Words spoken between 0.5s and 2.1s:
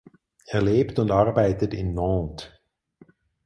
lebt und arbeitet in